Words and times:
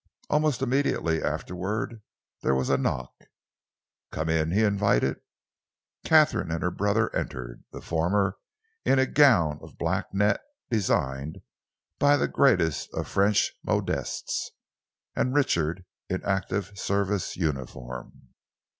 Almost 0.31 0.63
immediately 0.63 1.21
afterwards 1.21 2.01
there 2.41 2.55
was 2.55 2.71
a 2.71 2.77
knock. 2.79 3.13
"Come 4.11 4.29
in," 4.29 4.49
he 4.49 4.63
invited. 4.63 5.17
Katharine 6.03 6.49
and 6.49 6.63
her 6.63 6.71
brother 6.71 7.15
entered, 7.15 7.63
the 7.71 7.81
former 7.83 8.37
in 8.83 8.97
a 8.97 9.05
gown 9.05 9.59
of 9.61 9.77
black 9.77 10.11
net 10.11 10.41
designed 10.71 11.41
by 11.99 12.17
the 12.17 12.27
greatest 12.27 12.91
of 12.95 13.07
French 13.07 13.53
modistes, 13.63 14.49
and 15.15 15.35
Richard 15.35 15.85
in 16.09 16.23
active 16.25 16.71
service 16.79 17.37
uniform. 17.37 18.29